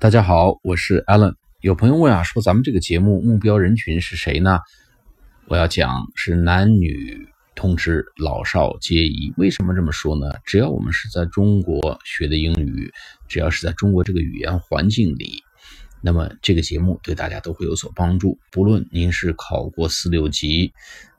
[0.00, 1.34] 大家好，我是 Alan。
[1.60, 4.60] 有朋友问啊，说咱们这个节目目标人群是谁呢？
[5.46, 9.30] 我要讲是男女通吃，老少皆宜。
[9.36, 10.32] 为什么这么说呢？
[10.46, 12.90] 只要我们是在中国学的英语，
[13.28, 15.42] 只要是在中国这个语言环境里，
[16.00, 18.38] 那么这个节目对大家都会有所帮助。
[18.50, 20.72] 不论您是考过四六级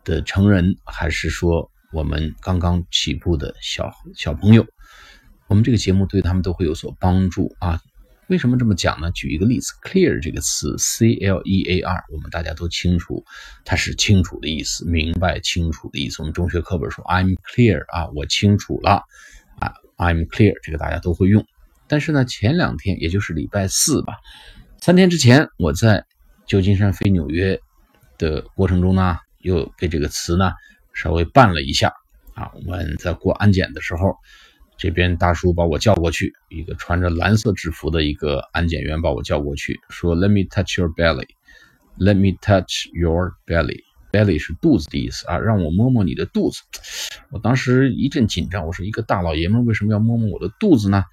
[0.04, 4.66] 的成人，还是说我们刚刚起步的小小朋友，
[5.46, 7.80] 我们这个节目对他们都会有所帮助啊。
[8.32, 9.12] 为什么这么讲呢？
[9.12, 13.26] 举一个例子，clear 这个词，c l e a r，我们大家都清楚，
[13.66, 16.22] 它是清楚的意思，明白清楚的意思。
[16.22, 19.04] 我们中学课本说 I'm clear 啊，我清楚了
[19.60, 21.46] 啊，I'm clear 这个大家都会用。
[21.90, 24.16] 但是呢，前两天，也就是礼拜四吧，
[24.80, 26.06] 三天之前，我在
[26.48, 27.60] 旧金山飞纽约
[28.18, 30.54] 的过程中呢，又给这个词呢
[30.94, 31.92] 稍微绊了一下
[32.34, 32.50] 啊。
[32.56, 34.16] 我们在过安检的时候。
[34.82, 41.28] 这边大叔把我叫过去，一个穿着蓝色制服的一个安检员把我叫过去，说：“Let me touch your belly.
[42.00, 43.84] Let me touch your belly.
[44.12, 46.64] Belly 是肚子的意思啊，让我摸摸你的肚子。”
[47.30, 51.04] 我当时一阵紧张，我说：“一个大老爷们为什么要摸摸我的肚子呢？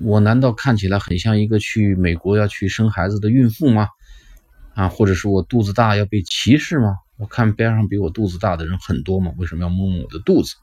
[0.00, 3.88] 我难道看起来很像一个去美国要去生孩子的孕妇吗？
[4.74, 6.98] 啊，或者是我肚子大要被歧视吗？
[7.18, 9.32] 我看边上比我肚子大的人很多吗？
[9.38, 10.54] 为什么要摸摸我的肚子？”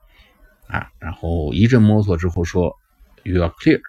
[0.74, 2.76] 啊，然后一阵摸索之后说
[3.24, 3.80] ，You are clear。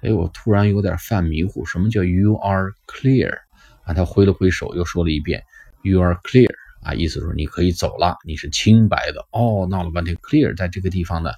[0.00, 3.40] 哎，我突然有点犯迷糊，什么叫 You are clear？
[3.84, 5.44] 啊，他挥了挥手，又说了一遍
[5.82, 6.48] ，You are clear。
[6.82, 9.26] 啊，意思说你可以走了，你是清白的。
[9.32, 11.30] 哦，闹了半天，clear 在这个地方呢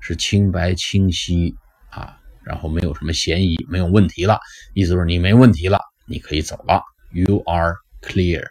[0.00, 1.54] 是清白清晰
[1.90, 4.40] 啊，然后没有什么嫌疑，没有问题了。
[4.74, 6.82] 意思说你没问题了，你可以走了。
[7.12, 8.42] You are clear。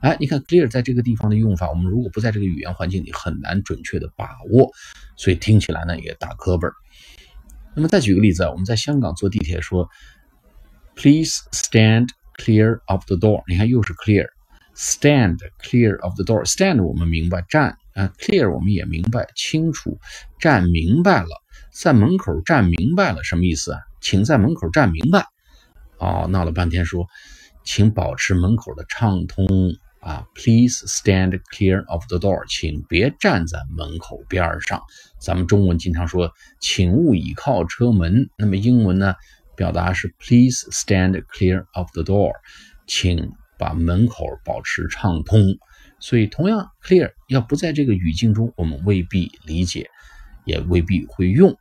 [0.00, 4.70] 哎，你看 clear 在这个地方的用法，我们如果不在这个语言环境里，很难准确的把握，
[5.16, 6.68] 所以听起来呢也打磕巴。
[7.74, 9.88] 那么再举个例子啊，我们在香港坐地铁说
[10.94, 13.42] ，Please stand clear of the door。
[13.48, 16.44] 你看又是 clear，stand clear of the door。
[16.44, 19.98] stand 我们明白站啊，clear 我们也明白清楚，
[20.38, 21.42] 站明白了，
[21.72, 23.80] 在门口站明白了什么意思啊？
[24.00, 25.26] 请在门口站明白。
[25.98, 27.08] 哦，闹了半天说，
[27.64, 29.46] 请保持门口的畅通。
[30.00, 34.82] 啊，Please stand clear of the door，请别站在门口边上。
[35.18, 38.30] 咱们中文经常说，请勿倚靠车门。
[38.36, 39.14] 那么英文呢，
[39.56, 42.32] 表达是 Please stand clear of the door，
[42.86, 45.58] 请把门口保持畅通。
[45.98, 49.90] 所以，同样 clear 要不在这个语境中，我们未必理解，
[50.44, 51.56] 也未必会用。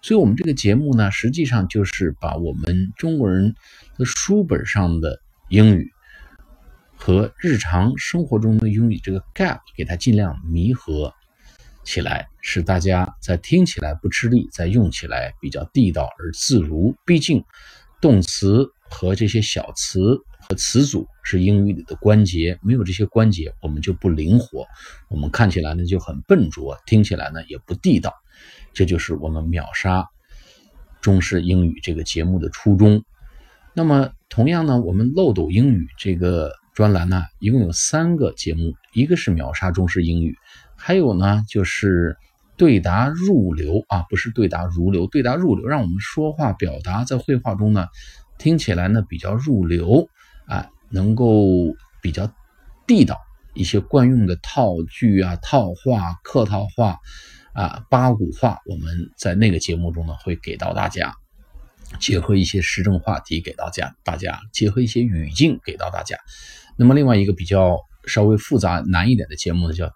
[0.00, 3.54] 所以，我们这个节目呢，实际上就是把我们中国人
[3.98, 5.20] 的书本上的
[5.50, 5.92] 英语。
[7.04, 11.12] 和日常生活中的英语这个 gap 给它尽量弥合
[11.82, 16.94] 起来，使大家在听起来不吃力，在用起来比较地道而自如。
[17.04, 17.42] 毕竟，
[18.00, 24.64] 动词和这些小词和词组是英语里的关节，没有这些关节，我们就不灵活，
[25.08, 28.14] 我们看起来呢就很笨拙，听起来呢也不地道。
[28.72, 30.06] 这就是我们秒杀
[31.00, 33.02] 中式英语这个节目的初衷。
[33.74, 36.61] 那么，同样呢，我们漏斗英语这个。
[36.74, 40.36] 专栏呢，一共有三个节目，一个是秒杀中式英语，
[40.76, 42.16] 还有呢就是
[42.56, 47.88] 对答入流啊，不是对答如流，对答入流，让我们说话表达在绘画中呢
[48.38, 50.08] 听起来呢比较入流
[50.46, 51.46] 啊，能够
[52.00, 52.32] 比较
[52.86, 53.18] 地道
[53.54, 56.96] 一些惯用的套句啊、套话、客套话
[57.52, 61.14] 啊、八股话，我们在那个节目中呢会给到大家。
[62.00, 66.16] 结合一些时政话题给大家，大家结合一些语境给到大家。
[66.76, 69.92] 那么另外一个比较稍微复杂难一点的节目呢，叫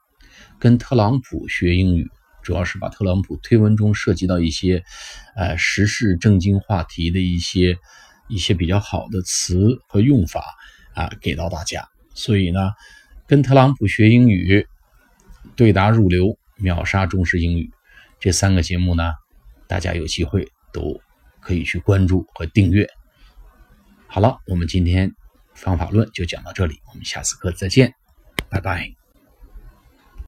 [0.58, 2.08] 跟特朗普学英语，
[2.42, 4.84] 主要是把特朗普推文中涉及到一些
[5.34, 7.76] 呃时事政经话题的一些
[8.28, 10.44] 一些比较好的词和用法
[10.94, 11.88] 啊给到大家。
[12.14, 12.72] 所以呢，
[13.26, 14.66] 跟特朗普学英语，
[15.56, 17.70] 对答入流，秒杀中式英语
[18.20, 19.12] 这三个节目呢，
[19.66, 21.00] 大家有机会都。
[21.46, 22.88] 可以去关注和订阅。
[24.08, 25.14] 好了，我们今天
[25.54, 27.94] 方法论就讲到这里，我们下次课再见，
[28.48, 29.05] 拜拜。